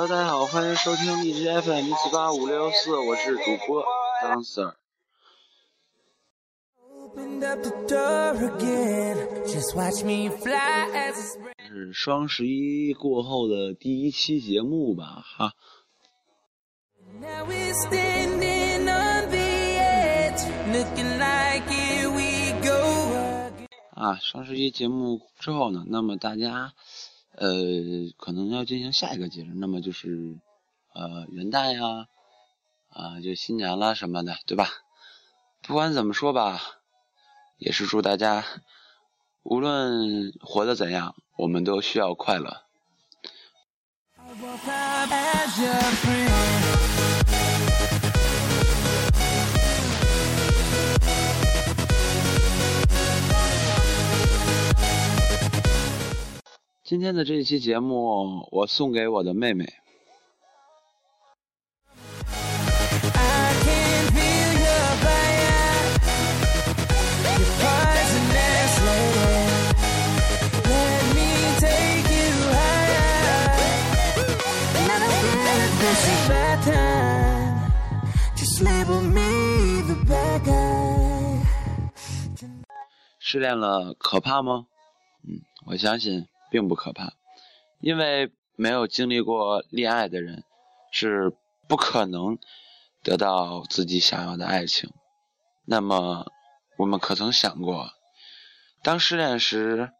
[0.00, 3.84] Hello，大家好，欢迎收听荔枝 FM 一四八五六四，我是主播
[4.22, 4.74] 张 Sir。
[11.68, 15.52] 是双十一过后的第一期节目吧，哈。
[23.90, 26.72] 啊，双十一节目之后呢，那么大家，
[27.40, 27.48] 呃，
[28.18, 30.38] 可能要进行下一个节日，那么就是，
[30.92, 32.06] 呃，元旦呀，
[32.90, 34.68] 啊，就新年了什么的，对吧？
[35.62, 36.60] 不管怎么说吧，
[37.56, 38.44] 也是祝大家，
[39.42, 42.64] 无论活得怎样，我们都需要快乐。
[56.90, 59.64] 今天的这一期节目，我送给我的妹妹。
[83.20, 84.66] 失恋了可怕吗？
[85.22, 86.26] 嗯，我相信。
[86.50, 87.12] 并不可怕，
[87.78, 90.44] 因为没有经历过恋爱的人
[90.90, 91.32] 是
[91.68, 92.38] 不可能
[93.02, 94.92] 得到自己想要的爱情。
[95.64, 96.26] 那么，
[96.76, 97.92] 我们可曾想过，
[98.82, 99.92] 当失恋时，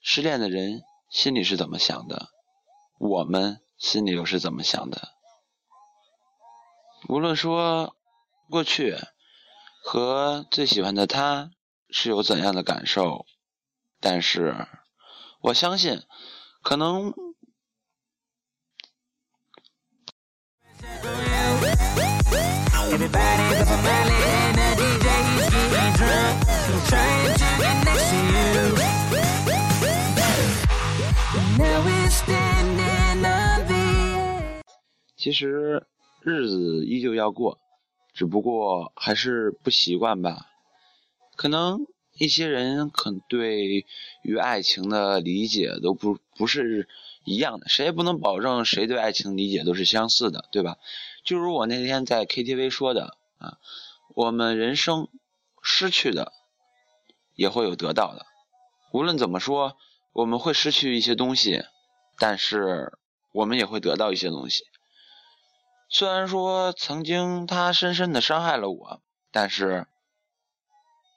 [0.00, 2.30] 失恋的人心里是怎么想的？
[2.98, 5.10] 我们心里又是怎么想的？
[7.08, 7.94] 无论说
[8.50, 8.96] 过去
[9.82, 11.50] 和最喜欢的他
[11.90, 13.24] 是有怎样的感受，
[14.00, 14.66] 但是。
[15.44, 16.00] 我相信，
[16.62, 17.12] 可能。
[35.14, 35.86] 其实
[36.22, 37.58] 日子依旧要过，
[38.14, 40.46] 只不过还是不习惯吧，
[41.36, 41.86] 可能。
[42.16, 43.86] 一些人可能对
[44.22, 46.88] 于爱情的理解都不不是
[47.24, 50.78] 一样的，谁也不能保证谁对爱情理解都是相似的，对吧？
[51.24, 53.58] 就如我那天在 KTV 说的啊，
[54.14, 55.08] 我们人生
[55.62, 56.32] 失去的
[57.34, 58.26] 也会有得到的，
[58.92, 59.76] 无论怎么说，
[60.12, 61.64] 我们会失去一些东西，
[62.18, 62.92] 但是
[63.32, 64.64] 我们也会得到一些东西。
[65.88, 69.86] 虽然说曾经他深深的伤害了我，但是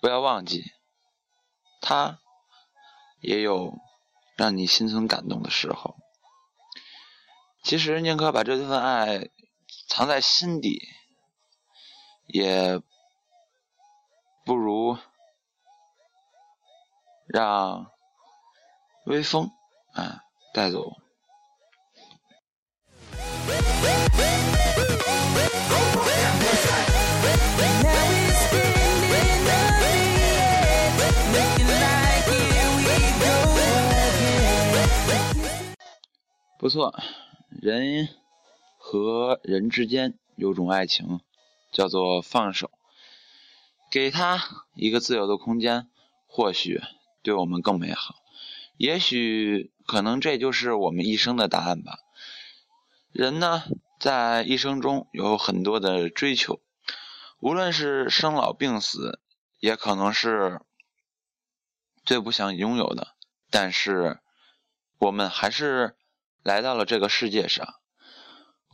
[0.00, 0.64] 不要忘记。
[1.80, 2.18] 他
[3.20, 3.78] 也有
[4.36, 5.96] 让你心存感动的时候。
[7.62, 9.30] 其实宁可把这份爱
[9.88, 10.88] 藏在心底，
[12.26, 12.80] 也
[14.44, 14.96] 不如
[17.26, 17.90] 让
[19.04, 19.50] 微风
[19.92, 20.22] 啊
[20.54, 20.96] 带走。
[36.58, 36.92] 不错，
[37.50, 38.08] 人
[38.78, 41.20] 和人之间有种爱情，
[41.70, 42.72] 叫做放手，
[43.92, 45.88] 给他一个自由的空间，
[46.26, 46.82] 或许
[47.22, 48.16] 对我们更美好。
[48.76, 52.00] 也许可能这就是我们一生的答案吧。
[53.12, 53.62] 人呢，
[54.00, 56.60] 在一生中有很多的追求，
[57.38, 59.20] 无论是生老病死，
[59.60, 60.60] 也可能是
[62.04, 63.14] 最不想拥有的，
[63.48, 64.18] 但是
[64.98, 65.94] 我们还是。
[66.42, 67.74] 来到了这个世界上，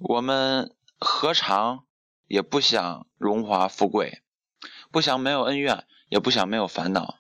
[0.01, 1.85] 我们何尝
[2.27, 4.23] 也不想荣华富贵，
[4.91, 7.19] 不想没有恩怨，也不想没有烦恼。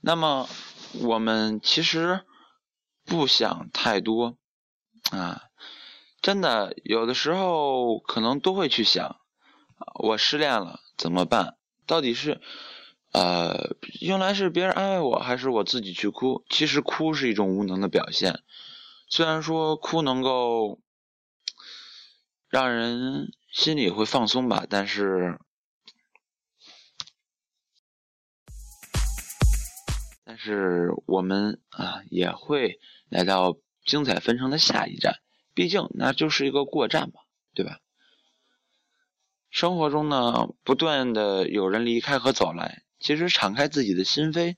[0.00, 0.48] 那么，
[1.02, 2.24] 我们其实
[3.04, 4.36] 不想太多
[5.10, 5.44] 啊！
[6.20, 9.20] 真的，有的时候可能都会去想：
[10.00, 11.56] 我失恋了怎么办？
[11.86, 12.40] 到底是
[13.12, 16.44] 呃，用来是别人安慰我，还是我自己去哭？
[16.50, 18.42] 其实，哭是一种无能的表现。
[19.08, 20.80] 虽然说哭能够
[22.48, 25.38] 让人心里会放松吧，但是，
[30.24, 35.20] 但是我们啊也会来到精彩纷呈的下一站，
[35.54, 37.20] 毕竟那就是一个过站嘛，
[37.54, 37.78] 对吧？
[39.50, 44.56] 生活中呢，不断的有人离开和走来，其实敞开自己的心扉。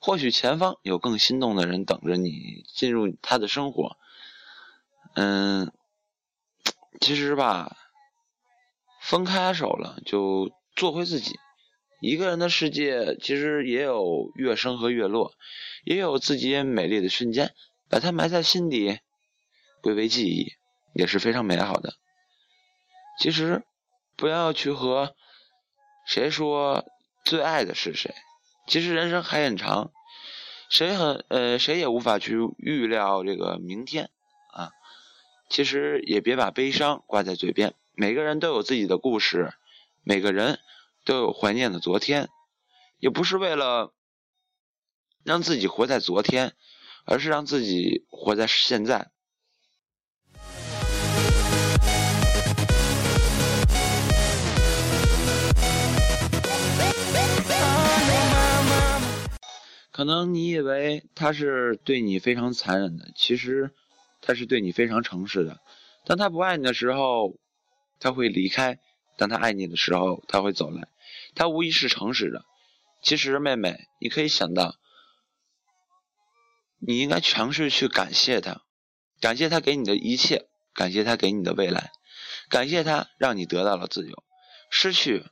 [0.00, 3.98] 或许前方有更心动的人等着你进入他的生活，
[5.14, 5.72] 嗯，
[7.00, 7.76] 其实吧，
[9.02, 11.38] 分开手了就做回自己。
[12.00, 15.34] 一个人的世界其实也有月升和月落，
[15.84, 17.54] 也有自己美丽的瞬间，
[17.90, 19.00] 把它埋在心底，
[19.82, 20.54] 归为记忆，
[20.94, 21.92] 也是非常美好的。
[23.18, 23.62] 其实，
[24.16, 25.14] 不要去和
[26.06, 26.86] 谁说
[27.22, 28.14] 最爱的是谁。
[28.70, 29.90] 其实人生还很长，
[30.68, 34.10] 谁很呃谁也无法去预料这个明天
[34.52, 34.70] 啊。
[35.48, 39.52] 其实也别把悲伤挂在嘴边，每个人都有自己的故事，
[40.04, 40.60] 每个人
[41.04, 42.28] 都有怀念的昨天，
[43.00, 43.92] 也不是为了
[45.24, 46.54] 让自己活在昨天，
[47.04, 49.10] 而是让自己活在现在。
[60.00, 63.74] 可能你以为他是对你非常残忍的，其实
[64.22, 65.60] 他是对你非常诚实的。
[66.06, 67.36] 当他不爱你的时候，
[67.98, 68.76] 他会离开；
[69.18, 70.88] 当他爱你的时候，他会走来。
[71.34, 72.46] 他无疑是诚实的。
[73.02, 74.76] 其实，妹妹，你可以想到，
[76.78, 78.62] 你应该尝试去感谢他，
[79.20, 81.92] 感谢他给你的一切，感谢他给你的未来，
[82.48, 84.24] 感谢他让你得到了自由。
[84.70, 85.26] 失去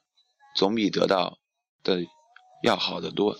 [0.54, 1.38] 总比得到
[1.82, 2.04] 的
[2.62, 3.38] 要好得多。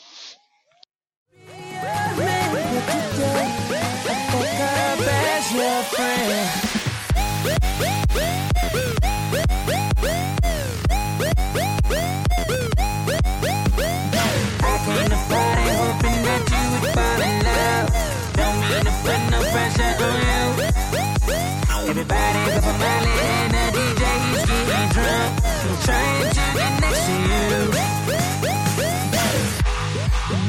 [22.09, 25.33] bodies up on my lid and the DJ DJ's getting drunk.
[25.69, 27.53] I'm trying to get next to you.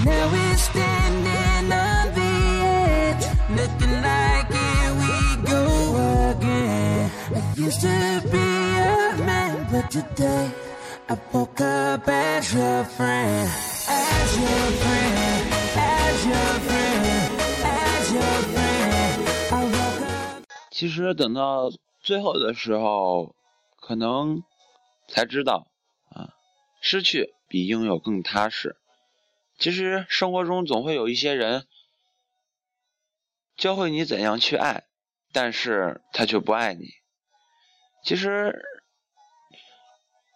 [0.05, 2.33] Now we're standing on the
[2.65, 3.25] edge,
[3.57, 5.11] looking like here we
[5.51, 5.61] go
[6.31, 7.11] again.
[7.35, 8.47] I used to be
[8.79, 10.51] a man, but today
[11.09, 13.49] I woke up as your friend,
[13.87, 15.48] as your friend.
[20.79, 21.69] 其实等到
[22.01, 23.35] 最后的时候，
[23.81, 24.43] 可能
[25.09, 25.67] 才知道
[26.09, 26.31] 啊，
[26.79, 28.77] 失去比拥有更踏实。
[29.57, 31.67] 其实生活中总会有一些人
[33.57, 34.85] 教会你怎样去爱，
[35.33, 36.85] 但是他却不爱你。
[38.05, 38.63] 其实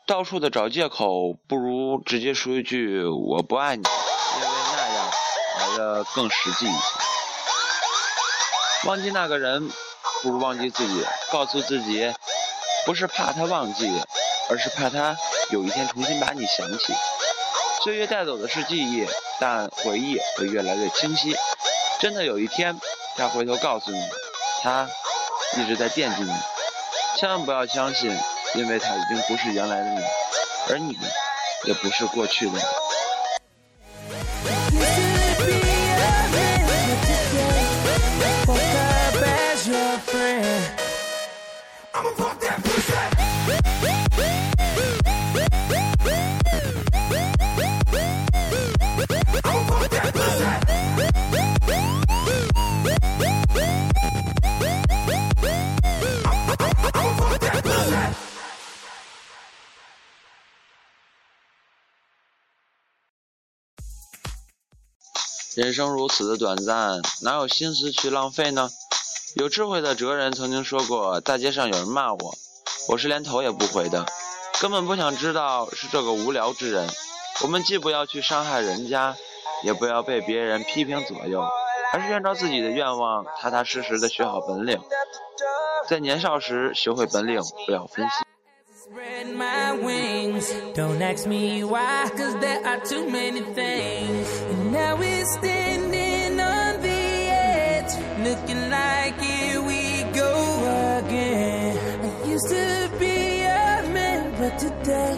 [0.06, 3.84] 到处的找借口，不如直接说一句“我不爱你”，
[4.36, 5.10] 因为那样
[5.58, 7.00] 来的更实际一些。
[8.90, 9.72] 忘记那个人。
[10.24, 12.10] 不如忘记自己，告诉自己，
[12.86, 13.92] 不是怕他忘记，
[14.50, 15.18] 而是怕他
[15.52, 16.94] 有一天重新把你想起。
[17.84, 19.06] 岁月带走的是记忆，
[19.38, 21.36] 但回忆会越来越清晰。
[22.00, 22.80] 真的有一天，
[23.18, 24.00] 他回头告诉你，
[24.62, 24.90] 他
[25.58, 26.34] 一直在惦记你。
[27.18, 28.18] 千万不要相信，
[28.56, 30.00] 因为他已经不是原来的你，
[30.70, 30.98] 而你
[31.66, 32.62] 也不是过去的你。
[65.56, 68.72] 人生如此的短暂，哪有心思去浪费呢？
[69.36, 72.36] 有智慧的哲人曾经说过：“大街上有人骂我，
[72.90, 74.04] 我是连头也不回的，
[74.60, 76.90] 根本不想知道是这个无聊之人。”
[77.44, 79.16] 我们既不要去伤害人家，
[79.64, 81.44] 也不要被别人批评左右，
[81.92, 84.80] 而是按照自己的愿望，踏踏实实的学好本领，
[85.88, 88.33] 在年少时学会本领，不要分心。
[90.74, 94.28] Don't ask me why, cause there are too many things.
[94.42, 101.78] And now we're standing on the edge, looking like here we go again.
[102.04, 105.18] I used to be a man, but today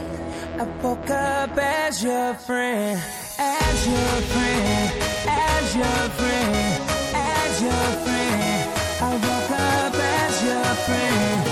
[0.59, 3.01] I woke up as your friend,
[3.39, 4.93] as your friend,
[5.27, 6.83] as your friend,
[7.15, 8.69] as your friend.
[9.01, 11.44] I woke up as your friend,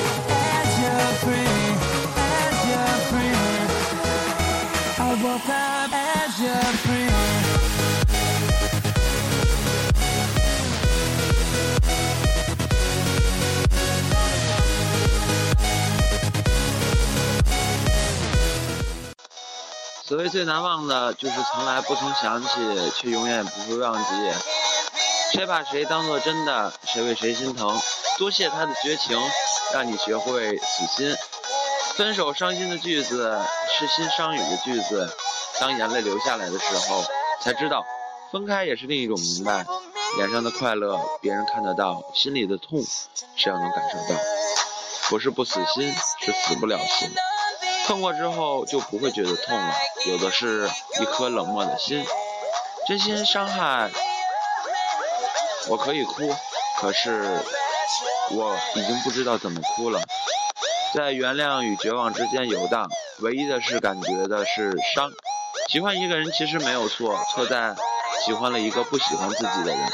[20.05, 22.49] 所谓最难忘的，就是从来不曾想起，
[22.93, 24.09] 却永远不会忘记。
[25.31, 27.79] 谁把谁当做真的，谁为谁心疼。
[28.17, 29.17] 多谢他的绝情，
[29.73, 31.15] 让你学会死心。
[31.95, 33.39] 分手伤心的句子，
[33.79, 35.09] 是心伤雨的句子。
[35.61, 37.01] 当眼泪流下来的时候，
[37.41, 37.85] 才知道
[38.29, 39.65] 分开也是另一种明白。
[40.17, 42.83] 脸上的快乐别人看得到，心里的痛
[43.37, 44.19] 谁又能感受到？
[45.09, 47.09] 不是不死心，是死不了心。
[47.85, 49.73] 痛过之后就不会觉得痛了。
[50.07, 50.69] 有的是
[51.01, 52.05] 一颗冷漠的心，
[52.87, 53.89] 真心伤害。
[55.69, 56.35] 我可以哭，
[56.79, 57.43] 可是
[58.31, 60.01] 我已经不知道怎么哭了。
[60.93, 62.87] 在原谅与绝望之间游荡，
[63.19, 65.11] 唯一的是感觉的是伤。
[65.69, 67.75] 喜欢一个人其实没有错，错在。
[68.25, 69.91] 喜欢了一个不喜欢自己的人，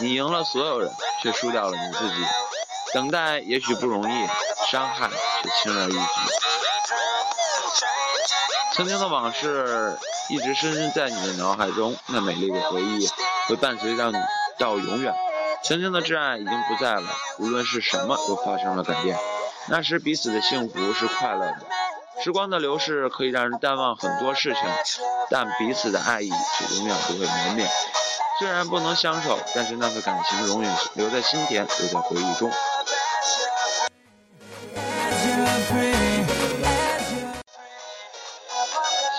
[0.00, 0.90] 你赢了所有人，
[1.22, 2.14] 却输掉了你自己。
[2.92, 4.26] 等待也许不容易，
[4.68, 6.00] 伤害却轻而易举。
[8.72, 9.98] 曾经的往事
[10.28, 13.08] 一直深深在你的脑海中，那美丽的回忆
[13.48, 14.16] 会伴随着你
[14.58, 15.14] 到永远。
[15.62, 17.02] 曾经的挚爱已经不在了，
[17.38, 19.18] 无论是什么都发生了改变。
[19.68, 21.58] 那时彼此的幸福是快乐的。
[22.22, 24.62] 时光的流逝可以让人淡忘很多事情，
[25.28, 27.68] 但彼此的爱意却永远不会磨灭。
[28.38, 32.50] 虽然不能相守，但是那份感情永远留在心田，留在回忆中。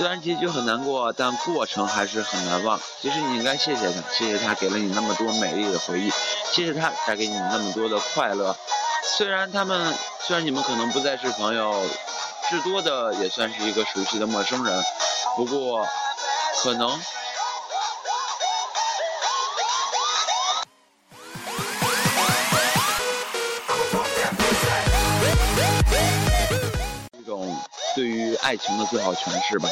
[0.01, 2.81] 虽然结局很难过，但过程还是很难忘。
[2.99, 6.09] 其实你应该谢谢他，谢谢他给了你那么多美丽的回忆，
[6.51, 8.57] 谢谢他带给你那么多的快乐。
[9.03, 9.93] 虽然他们，
[10.25, 11.85] 虽然你们可能不再是朋友。
[12.49, 14.83] 至多的也算是一个熟悉的陌生人，
[15.35, 15.87] 不过
[16.63, 16.99] 可能
[28.51, 29.69] 爱情的最好诠释吧。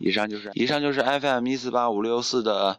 [0.00, 2.78] 以上就是以上就是 FM 一四八五六四的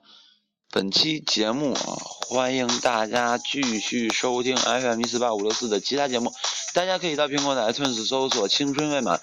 [0.71, 1.79] 本期节目啊，
[2.27, 6.33] 欢迎大家继续收听 FM 一四八五六四的其他节目。
[6.73, 9.19] 大家可以到苹果的 iTunes 搜索“青春未满”，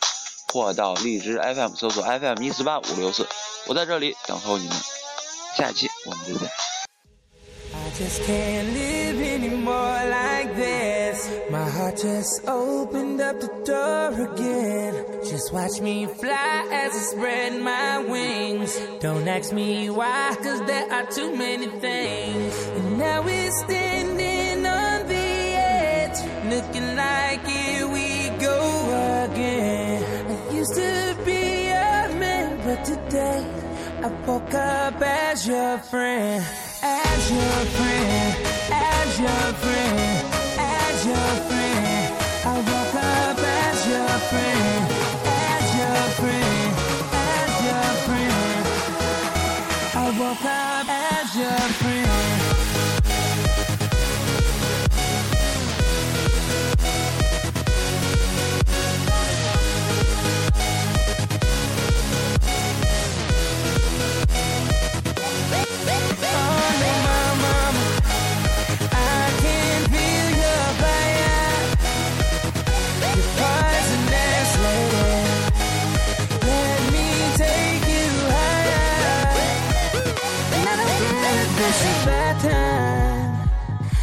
[0.53, 3.27] 或到荔枝 FM 搜索 FM 一四八五六四。
[3.67, 4.77] 我在这里等候你们，
[5.57, 6.49] 下期我们再见。
[7.75, 10.38] I just can't live anymore like.
[11.51, 14.93] My heart just opened up the door again.
[15.25, 18.79] Just watch me fly as I spread my wings.
[19.01, 22.55] Don't ask me why, cause there are too many things.
[22.77, 26.19] And now we're standing on the edge,
[26.53, 30.03] looking like here we go again.
[30.31, 33.47] I used to be a man, but today
[34.03, 36.45] I woke up as your friend
[36.83, 37.41] as your
[37.77, 38.37] friend,
[38.71, 40.48] as your friend,
[81.79, 83.51] This is my time.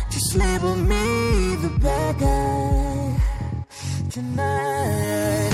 [0.09, 3.19] Just label me the bad guy
[4.09, 5.53] tonight.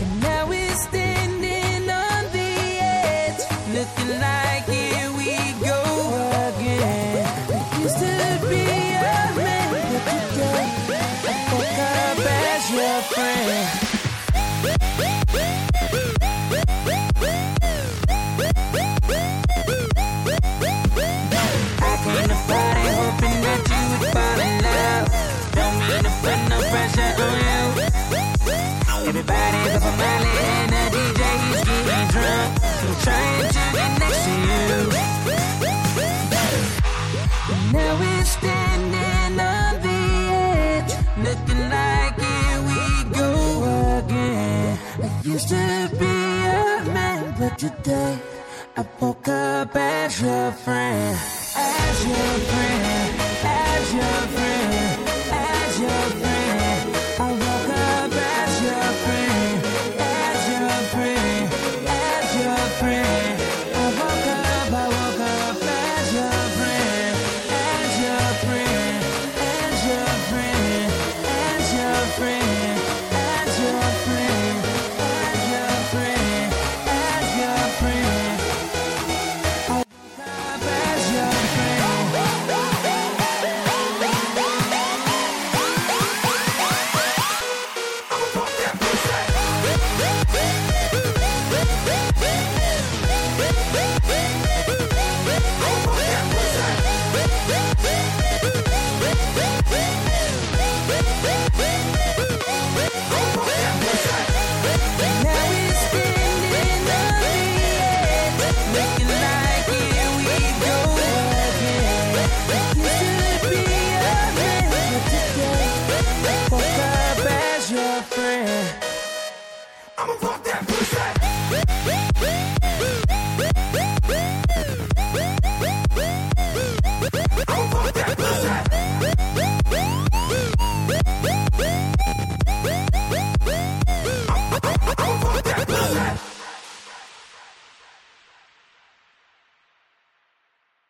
[0.00, 5.80] And now we're standing on the edge, looking like here we go
[6.48, 7.26] again.
[7.48, 8.14] We used to
[8.48, 12.18] be a man, but today I fuck up
[12.48, 13.68] as your friend.
[29.14, 32.50] Everybody but Somali and the DJ, he's getting drunk.
[32.64, 34.72] I'm trying to get next to you.
[37.74, 40.00] Now we're standing on the
[40.32, 40.92] edge.
[41.18, 42.80] Nothing like it, we
[43.12, 43.28] go
[43.98, 44.78] again.
[45.02, 46.14] I used to be
[46.48, 48.16] a man, but today
[48.78, 51.18] I woke up as your friend.
[51.54, 54.41] As your friend, as your friend.